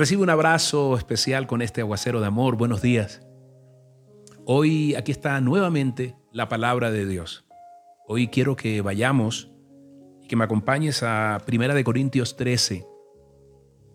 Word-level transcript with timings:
Recibe 0.00 0.22
un 0.22 0.30
abrazo 0.30 0.96
especial 0.96 1.46
con 1.46 1.60
este 1.60 1.82
aguacero 1.82 2.22
de 2.22 2.26
amor. 2.26 2.56
Buenos 2.56 2.80
días. 2.80 3.20
Hoy 4.46 4.94
aquí 4.94 5.12
está 5.12 5.38
nuevamente 5.42 6.16
la 6.32 6.48
palabra 6.48 6.90
de 6.90 7.04
Dios. 7.04 7.44
Hoy 8.08 8.28
quiero 8.28 8.56
que 8.56 8.80
vayamos 8.80 9.50
y 10.22 10.26
que 10.26 10.36
me 10.36 10.44
acompañes 10.44 11.02
a 11.02 11.42
Primera 11.44 11.74
de 11.74 11.84
Corintios 11.84 12.38
13. 12.38 12.86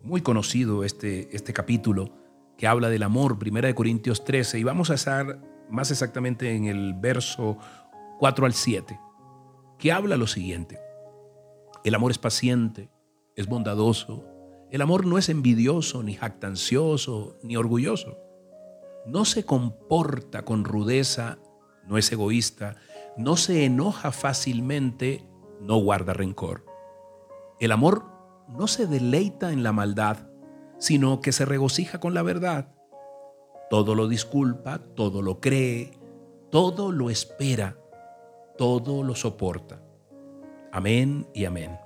Muy 0.03 0.21
conocido 0.21 0.83
este, 0.83 1.35
este 1.35 1.53
capítulo 1.53 2.15
que 2.55 2.67
habla 2.67 2.89
del 2.89 3.01
amor, 3.01 3.39
Primera 3.39 3.67
de 3.67 3.73
Corintios 3.73 4.23
13, 4.23 4.59
y 4.59 4.63
vamos 4.63 4.91
a 4.91 4.93
estar 4.93 5.41
más 5.71 5.89
exactamente 5.89 6.53
en 6.53 6.65
el 6.65 6.93
verso 6.93 7.57
4 8.19 8.45
al 8.45 8.53
7, 8.53 8.99
que 9.79 9.91
habla 9.91 10.17
lo 10.17 10.27
siguiente. 10.27 10.77
El 11.83 11.95
amor 11.95 12.11
es 12.11 12.19
paciente, 12.19 12.91
es 13.35 13.47
bondadoso, 13.47 14.34
el 14.75 14.81
amor 14.81 15.05
no 15.05 15.17
es 15.17 15.29
envidioso, 15.29 16.03
ni 16.03 16.15
jactancioso, 16.15 17.37
ni 17.41 17.55
orgulloso. 17.55 18.17
No 19.05 19.23
se 19.23 19.45
comporta 19.45 20.43
con 20.43 20.65
rudeza, 20.65 21.37
no 21.87 21.97
es 21.97 22.11
egoísta, 22.11 22.75
no 23.15 23.37
se 23.37 23.63
enoja 23.63 24.11
fácilmente, 24.11 25.25
no 25.61 25.77
guarda 25.77 26.11
rencor. 26.11 26.65
El 27.61 27.71
amor 27.71 28.03
no 28.49 28.67
se 28.67 28.85
deleita 28.85 29.53
en 29.53 29.63
la 29.63 29.71
maldad, 29.71 30.27
sino 30.77 31.21
que 31.21 31.31
se 31.31 31.45
regocija 31.45 32.01
con 32.01 32.13
la 32.13 32.21
verdad. 32.21 32.75
Todo 33.69 33.95
lo 33.95 34.09
disculpa, 34.09 34.79
todo 34.79 35.21
lo 35.21 35.39
cree, 35.39 35.91
todo 36.51 36.91
lo 36.91 37.09
espera, 37.09 37.77
todo 38.57 39.03
lo 39.03 39.15
soporta. 39.15 39.81
Amén 40.73 41.29
y 41.33 41.45
amén. 41.45 41.84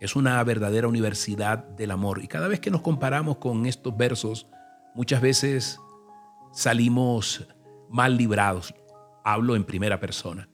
Es 0.00 0.14
una 0.14 0.42
verdadera 0.44 0.88
universidad 0.88 1.58
del 1.58 1.90
amor. 1.90 2.22
Y 2.22 2.28
cada 2.28 2.48
vez 2.48 2.60
que 2.60 2.70
nos 2.70 2.82
comparamos 2.82 3.38
con 3.38 3.66
estos 3.66 3.96
versos, 3.96 4.46
muchas 4.94 5.20
veces 5.20 5.80
salimos 6.52 7.46
mal 7.90 8.16
librados. 8.16 8.74
Hablo 9.24 9.56
en 9.56 9.64
primera 9.64 9.98
persona. 9.98 10.48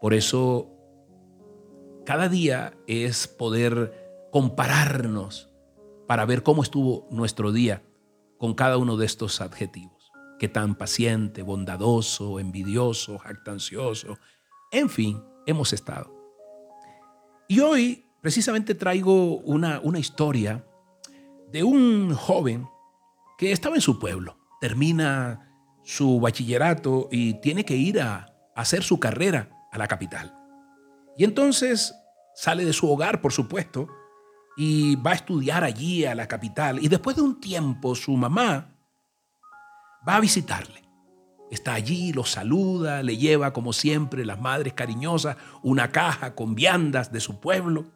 Por 0.00 0.14
eso, 0.14 0.70
cada 2.06 2.28
día 2.28 2.74
es 2.86 3.28
poder 3.28 4.28
compararnos 4.32 5.50
para 6.08 6.24
ver 6.24 6.42
cómo 6.42 6.62
estuvo 6.62 7.06
nuestro 7.10 7.52
día 7.52 7.82
con 8.38 8.54
cada 8.54 8.78
uno 8.78 8.96
de 8.96 9.06
estos 9.06 9.40
adjetivos. 9.40 10.10
Qué 10.38 10.48
tan 10.48 10.74
paciente, 10.74 11.42
bondadoso, 11.42 12.40
envidioso, 12.40 13.18
jactancioso, 13.18 14.18
en 14.72 14.88
fin, 14.88 15.22
hemos 15.46 15.72
estado. 15.72 16.10
Y 17.46 17.60
hoy 17.60 18.06
precisamente 18.22 18.74
traigo 18.74 19.38
una, 19.38 19.80
una 19.80 19.98
historia 19.98 20.64
de 21.50 21.62
un 21.62 22.14
joven 22.14 22.66
que 23.36 23.52
estaba 23.52 23.74
en 23.74 23.82
su 23.82 23.98
pueblo, 23.98 24.38
termina 24.60 25.52
su 25.84 26.20
bachillerato 26.20 27.08
y 27.10 27.34
tiene 27.40 27.64
que 27.64 27.76
ir 27.76 28.00
a, 28.00 28.28
hacer 28.54 28.82
su 28.82 29.00
carrera 29.00 29.50
a 29.72 29.78
la 29.78 29.88
capital. 29.88 30.34
Y 31.16 31.24
entonces 31.24 31.94
sale 32.34 32.64
de 32.64 32.72
su 32.72 32.90
hogar, 32.90 33.20
por 33.20 33.32
supuesto, 33.32 33.88
y 34.56 34.96
va 34.96 35.12
a 35.12 35.14
estudiar 35.14 35.64
allí 35.64 36.04
a 36.04 36.14
la 36.14 36.28
capital. 36.28 36.82
Y 36.82 36.88
después 36.88 37.16
de 37.16 37.22
un 37.22 37.40
tiempo 37.40 37.94
su 37.94 38.12
mamá 38.12 38.76
va 40.06 40.16
a 40.16 40.20
visitarle. 40.20 40.82
Está 41.50 41.74
allí, 41.74 42.12
lo 42.12 42.24
saluda, 42.24 43.02
le 43.02 43.16
lleva 43.16 43.52
como 43.52 43.72
siempre 43.72 44.24
las 44.24 44.40
madres 44.40 44.72
cariñosas 44.72 45.36
una 45.62 45.90
caja 45.92 46.34
con 46.34 46.54
viandas 46.54 47.12
de 47.12 47.20
su 47.20 47.40
pueblo. 47.40 47.86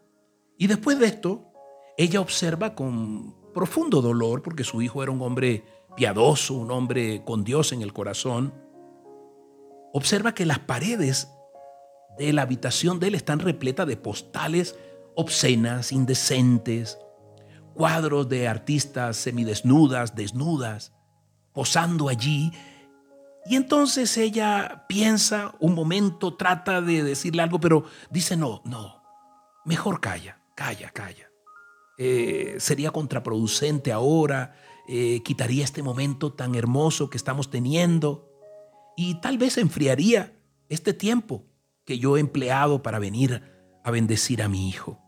Y 0.58 0.66
después 0.66 0.98
de 0.98 1.06
esto, 1.06 1.52
ella 1.98 2.20
observa 2.20 2.74
con 2.74 3.34
profundo 3.52 4.02
dolor, 4.02 4.42
porque 4.42 4.64
su 4.64 4.82
hijo 4.82 5.02
era 5.02 5.12
un 5.12 5.22
hombre 5.22 5.64
piadoso, 5.96 6.54
un 6.54 6.70
hombre 6.70 7.22
con 7.24 7.42
Dios 7.42 7.72
en 7.72 7.82
el 7.82 7.92
corazón, 7.92 8.52
observa 9.92 10.34
que 10.34 10.44
las 10.44 10.58
paredes 10.58 11.28
de 12.18 12.32
la 12.32 12.42
habitación 12.42 13.00
de 13.00 13.08
él 13.08 13.14
están 13.14 13.38
repletas 13.38 13.86
de 13.86 13.96
postales 13.96 14.76
obscenas, 15.14 15.92
indecentes, 15.92 16.98
cuadros 17.74 18.28
de 18.28 18.48
artistas 18.48 19.16
semidesnudas, 19.16 20.14
desnudas, 20.14 20.92
posando 21.54 22.10
allí. 22.10 22.52
Y 23.46 23.56
entonces 23.56 24.16
ella 24.18 24.84
piensa 24.86 25.54
un 25.60 25.74
momento, 25.74 26.36
trata 26.36 26.82
de 26.82 27.02
decirle 27.02 27.42
algo, 27.42 27.58
pero 27.58 27.84
dice, 28.10 28.36
no, 28.36 28.60
no, 28.64 29.02
mejor 29.64 30.00
calla 30.00 30.35
calla, 30.56 30.90
calla. 30.90 31.30
Eh, 31.98 32.56
sería 32.58 32.90
contraproducente 32.90 33.92
ahora, 33.92 34.56
eh, 34.88 35.22
quitaría 35.22 35.62
este 35.62 35.82
momento 35.82 36.32
tan 36.32 36.56
hermoso 36.56 37.08
que 37.08 37.16
estamos 37.16 37.50
teniendo 37.50 38.28
y 38.96 39.20
tal 39.20 39.38
vez 39.38 39.58
enfriaría 39.58 40.36
este 40.68 40.92
tiempo 40.92 41.44
que 41.84 41.98
yo 41.98 42.16
he 42.16 42.20
empleado 42.20 42.82
para 42.82 42.98
venir 42.98 43.42
a 43.84 43.90
bendecir 43.92 44.42
a 44.42 44.48
mi 44.48 44.68
hijo. 44.68 45.00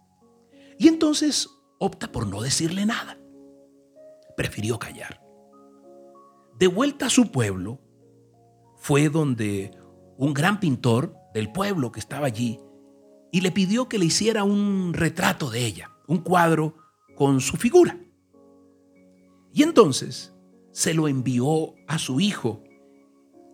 Y 0.79 0.87
entonces 0.87 1.51
opta 1.81 2.13
por 2.13 2.27
no 2.27 2.41
decirle 2.41 2.87
nada. 2.87 3.19
Prefirió 4.37 4.79
callar. 4.79 5.21
De 6.59 6.69
vuelta 6.69 7.07
a 7.07 7.11
su 7.11 7.33
pueblo, 7.33 7.81
fue 8.77 9.09
donde 9.09 9.77
un 10.17 10.35
gran 10.35 10.61
pintor 10.61 11.17
del 11.35 11.51
pueblo 11.51 11.91
que 11.91 12.01
estaba 12.01 12.27
allí 12.27 12.61
y 13.31 13.41
le 13.41 13.51
pidió 13.51 13.89
que 13.89 13.99
le 13.99 14.07
hiciera 14.07 14.45
un 14.45 14.95
retrato 14.95 15.51
de 15.51 15.67
ella, 15.67 15.91
un 16.07 16.19
cuadro 16.19 16.77
con 17.15 17.41
su 17.41 17.57
figura. 17.57 17.99
Y 19.53 19.63
entonces 19.63 20.35
se 20.73 20.95
lo 20.95 21.09
envió 21.09 21.75
a 21.87 21.99
su 21.99 22.21
hijo 22.21 22.63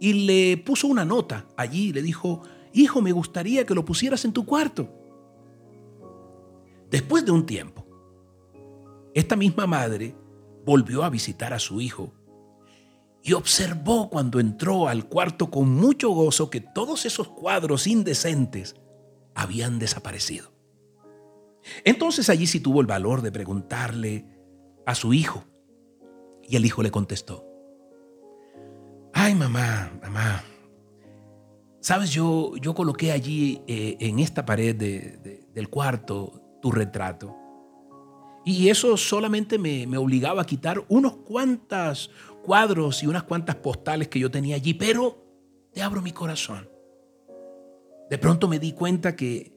y 0.00 0.12
le 0.26 0.56
puso 0.58 0.86
una 0.86 1.04
nota 1.04 1.48
allí, 1.56 1.92
le 1.92 2.02
dijo, 2.02 2.42
hijo, 2.72 3.00
me 3.00 3.12
gustaría 3.12 3.64
que 3.64 3.74
lo 3.74 3.84
pusieras 3.84 4.24
en 4.24 4.32
tu 4.32 4.44
cuarto. 4.44 4.88
Después 6.90 7.24
de 7.24 7.32
un 7.32 7.46
tiempo, 7.46 7.86
esta 9.14 9.36
misma 9.36 9.66
madre 9.66 10.14
volvió 10.64 11.04
a 11.04 11.10
visitar 11.10 11.52
a 11.52 11.58
su 11.58 11.80
hijo 11.80 12.12
y 13.22 13.32
observó 13.32 14.10
cuando 14.10 14.38
entró 14.38 14.88
al 14.88 15.08
cuarto 15.08 15.50
con 15.50 15.74
mucho 15.74 16.10
gozo 16.10 16.50
que 16.50 16.60
todos 16.60 17.06
esos 17.06 17.28
cuadros 17.28 17.86
indecentes 17.86 18.76
habían 19.34 19.78
desaparecido. 19.78 20.52
Entonces 21.84 22.28
allí 22.28 22.46
sí 22.46 22.60
tuvo 22.60 22.80
el 22.80 22.86
valor 22.86 23.22
de 23.22 23.32
preguntarle 23.32 24.26
a 24.86 24.94
su 24.94 25.12
hijo. 25.12 25.44
Y 26.46 26.56
el 26.56 26.66
hijo 26.66 26.82
le 26.82 26.90
contestó, 26.90 27.46
ay 29.14 29.34
mamá, 29.34 29.90
mamá, 30.02 30.44
sabes, 31.80 32.10
yo, 32.10 32.52
yo 32.60 32.74
coloqué 32.74 33.12
allí 33.12 33.62
eh, 33.66 33.96
en 34.00 34.18
esta 34.18 34.44
pared 34.44 34.76
del 34.76 35.68
cuarto 35.70 36.58
tu 36.60 36.70
retrato. 36.70 37.34
Y 38.44 38.68
eso 38.68 38.98
solamente 38.98 39.58
me, 39.58 39.86
me 39.86 39.96
obligaba 39.96 40.42
a 40.42 40.46
quitar 40.46 40.84
unos 40.88 41.16
cuantos 41.16 42.10
cuadros 42.42 43.02
y 43.02 43.06
unas 43.06 43.22
cuantas 43.22 43.56
postales 43.56 44.08
que 44.08 44.18
yo 44.18 44.30
tenía 44.30 44.56
allí, 44.56 44.74
pero 44.74 45.16
te 45.72 45.82
abro 45.82 46.02
mi 46.02 46.12
corazón. 46.12 46.73
De 48.10 48.18
pronto 48.18 48.48
me 48.48 48.58
di 48.58 48.72
cuenta 48.72 49.16
que, 49.16 49.52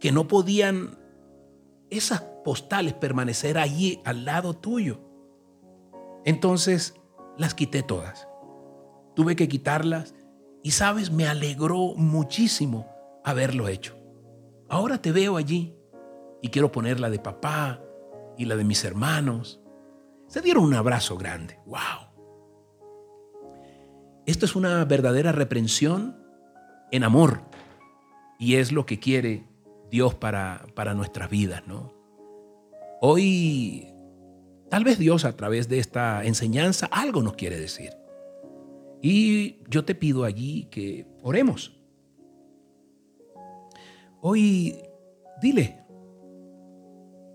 que 0.00 0.12
no 0.12 0.26
podían 0.28 0.98
esas 1.90 2.20
postales 2.44 2.94
permanecer 2.94 3.58
allí 3.58 4.00
al 4.04 4.24
lado 4.24 4.54
tuyo. 4.54 5.00
Entonces 6.24 6.94
las 7.38 7.54
quité 7.54 7.82
todas. 7.82 8.28
Tuve 9.14 9.36
que 9.36 9.48
quitarlas 9.48 10.14
y 10.62 10.72
sabes, 10.72 11.10
me 11.10 11.26
alegró 11.26 11.94
muchísimo 11.94 12.88
haberlo 13.24 13.68
hecho. 13.68 13.96
Ahora 14.68 15.00
te 15.00 15.12
veo 15.12 15.36
allí 15.36 15.76
y 16.42 16.48
quiero 16.48 16.72
poner 16.72 17.00
la 17.00 17.10
de 17.10 17.18
papá 17.18 17.80
y 18.36 18.46
la 18.46 18.56
de 18.56 18.64
mis 18.64 18.84
hermanos. 18.84 19.60
Se 20.26 20.40
dieron 20.40 20.64
un 20.64 20.74
abrazo 20.74 21.16
grande. 21.16 21.60
¡Wow! 21.66 22.14
Esto 24.26 24.46
es 24.46 24.56
una 24.56 24.84
verdadera 24.84 25.32
reprensión 25.32 26.16
en 26.90 27.04
amor 27.04 27.42
y 28.44 28.56
es 28.56 28.72
lo 28.72 28.84
que 28.84 28.98
quiere 28.98 29.46
Dios 29.90 30.14
para, 30.14 30.66
para 30.74 30.92
nuestras 30.92 31.30
vidas, 31.30 31.66
¿no? 31.66 31.94
Hoy, 33.00 33.88
tal 34.68 34.84
vez 34.84 34.98
Dios 34.98 35.24
a 35.24 35.34
través 35.34 35.70
de 35.70 35.78
esta 35.78 36.22
enseñanza 36.24 36.84
algo 36.92 37.22
nos 37.22 37.36
quiere 37.36 37.58
decir. 37.58 37.92
Y 39.00 39.62
yo 39.70 39.86
te 39.86 39.94
pido 39.94 40.24
allí 40.24 40.66
que 40.70 41.06
oremos. 41.22 41.74
Hoy, 44.20 44.76
dile 45.40 45.82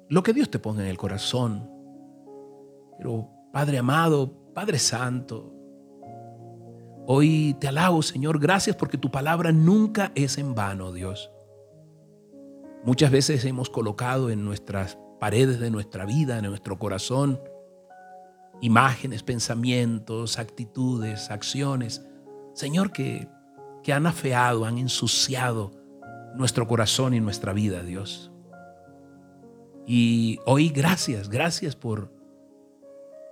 lo 0.09 0.21
que 0.21 0.33
Dios 0.33 0.51
te 0.51 0.59
ponga 0.59 0.83
en 0.83 0.89
el 0.89 0.97
corazón. 0.97 1.71
Pero, 3.00 3.31
Padre 3.51 3.79
amado, 3.79 4.53
Padre 4.53 4.77
Santo, 4.77 5.55
Hoy 7.11 7.56
te 7.59 7.67
alabo, 7.67 8.03
Señor, 8.03 8.39
gracias 8.39 8.75
porque 8.75 9.00
tu 9.00 9.09
palabra 9.09 9.51
nunca 9.51 10.11
es 10.13 10.38
en 10.38 10.53
vano, 10.53 10.91
Dios. 10.91 11.31
Muchas 12.85 13.09
veces 13.09 13.44
hemos 13.45 13.71
colocado 13.71 14.29
en 14.29 14.45
nuestras 14.45 15.00
paredes 15.19 15.59
de 15.59 15.71
nuestra 15.71 16.06
vida, 16.06 16.38
en 16.38 16.45
nuestro 16.45 16.77
corazón, 16.77 17.41
imágenes, 18.61 19.23
pensamientos, 19.23 20.38
actitudes, 20.38 21.31
acciones, 21.31 22.06
Señor, 22.53 22.91
que, 22.91 23.27
que 23.81 23.91
han 23.91 24.05
afeado, 24.05 24.65
han 24.65 24.77
ensuciado 24.77 25.71
nuestro 26.35 26.67
corazón 26.67 27.15
y 27.15 27.19
nuestra 27.19 27.53
vida, 27.53 27.81
Dios. 27.81 28.31
Y 29.88 30.38
hoy 30.45 30.69
gracias, 30.69 31.27
gracias 31.27 31.75
por, 31.75 32.13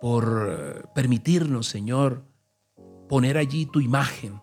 por 0.02 0.48
eh, 0.50 0.82
permitirnos, 0.96 1.68
Señor, 1.68 2.27
poner 3.08 3.38
allí 3.38 3.66
tu 3.66 3.80
imagen 3.80 4.42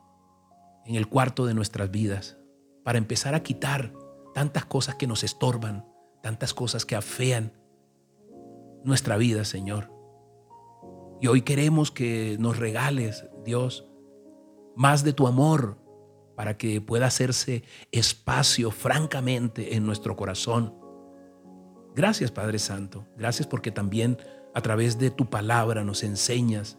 en 0.87 0.97
el 0.97 1.09
cuarto 1.09 1.47
de 1.47 1.55
nuestras 1.55 1.91
vidas, 1.91 2.37
para 2.85 2.99
empezar 2.99 3.35
a 3.35 3.43
quitar 3.43 3.93
tantas 4.35 4.65
cosas 4.65 4.97
que 4.97 5.07
nos 5.07 5.25
estorban, 5.25 5.87
tantas 6.23 6.53
cosas 6.53 6.85
que 6.85 6.97
afean 6.97 7.53
nuestra 8.85 9.17
vida, 9.17 9.45
Señor. 9.45 9.91
Y 11.21 11.29
hoy 11.29 11.43
queremos 11.43 11.91
que 11.91 12.37
nos 12.39 12.59
regales, 12.59 13.25
Dios, 13.45 13.89
más 14.77 15.05
de 15.05 15.13
tu 15.13 15.27
amor 15.27 15.79
para 16.37 16.59
que 16.59 16.81
pueda 16.81 17.07
hacerse 17.07 17.63
espacio 17.93 18.71
francamente 18.71 19.77
en 19.77 19.87
nuestro 19.87 20.17
corazón. 20.17 20.75
Gracias, 21.95 22.31
Padre 22.31 22.59
Santo. 22.59 23.07
Gracias 23.17 23.47
porque 23.47 23.71
también 23.71 24.19
a 24.53 24.61
través 24.61 24.99
de 24.99 25.11
tu 25.11 25.31
palabra 25.31 25.85
nos 25.85 26.03
enseñas 26.03 26.77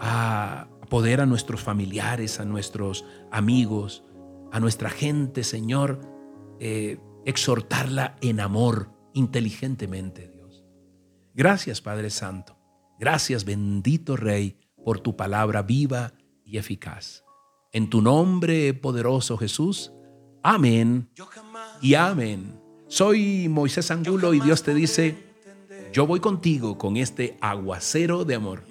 a 0.00 0.68
poder 0.88 1.20
a 1.20 1.26
nuestros 1.26 1.60
familiares, 1.60 2.40
a 2.40 2.44
nuestros 2.44 3.04
amigos, 3.30 4.02
a 4.50 4.58
nuestra 4.58 4.90
gente, 4.90 5.44
Señor, 5.44 6.00
eh, 6.58 6.98
exhortarla 7.24 8.16
en 8.20 8.40
amor, 8.40 8.90
inteligentemente, 9.12 10.28
Dios. 10.28 10.64
Gracias, 11.34 11.80
Padre 11.80 12.10
Santo. 12.10 12.58
Gracias, 12.98 13.44
bendito 13.44 14.16
Rey, 14.16 14.58
por 14.84 15.00
tu 15.00 15.16
palabra 15.16 15.62
viva 15.62 16.12
y 16.44 16.58
eficaz. 16.58 17.24
En 17.72 17.88
tu 17.88 18.02
nombre 18.02 18.74
poderoso, 18.74 19.36
Jesús. 19.36 19.92
Amén 20.42 21.10
y 21.80 21.94
amén. 21.94 22.58
Soy 22.88 23.48
Moisés 23.48 23.90
Angulo 23.90 24.34
y 24.34 24.40
Dios 24.40 24.62
te 24.62 24.74
dice, 24.74 25.16
yo 25.92 26.06
voy 26.06 26.18
contigo 26.18 26.76
con 26.78 26.96
este 26.96 27.36
aguacero 27.40 28.24
de 28.24 28.34
amor. 28.34 28.64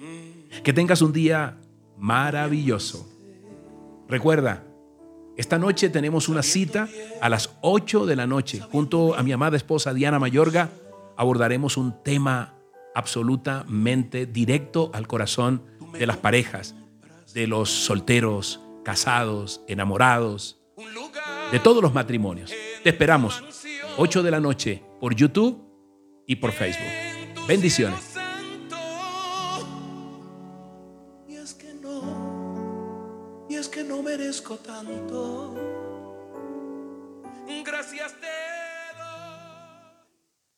Que 0.62 0.72
tengas 0.72 1.02
un 1.02 1.12
día 1.12 1.58
maravilloso. 1.96 3.08
Recuerda, 4.08 4.64
esta 5.36 5.58
noche 5.58 5.88
tenemos 5.88 6.28
una 6.28 6.42
cita 6.42 6.88
a 7.20 7.28
las 7.28 7.56
8 7.62 8.06
de 8.06 8.16
la 8.16 8.26
noche. 8.26 8.60
Junto 8.60 9.14
a 9.14 9.22
mi 9.22 9.32
amada 9.32 9.56
esposa 9.56 9.94
Diana 9.94 10.18
Mayorga 10.18 10.70
abordaremos 11.16 11.76
un 11.76 12.02
tema 12.02 12.54
absolutamente 12.94 14.26
directo 14.26 14.90
al 14.92 15.06
corazón 15.06 15.62
de 15.92 16.06
las 16.06 16.16
parejas, 16.16 16.74
de 17.34 17.46
los 17.46 17.70
solteros, 17.70 18.60
casados, 18.84 19.62
enamorados, 19.68 20.60
de 21.52 21.58
todos 21.60 21.82
los 21.82 21.94
matrimonios. 21.94 22.52
Te 22.82 22.90
esperamos 22.90 23.42
8 23.96 24.22
de 24.22 24.30
la 24.30 24.40
noche 24.40 24.82
por 25.00 25.14
YouTube 25.14 25.62
y 26.26 26.36
por 26.36 26.52
Facebook. 26.52 27.46
Bendiciones. 27.46 28.09
ko 34.50 34.58
tanto 34.66 35.54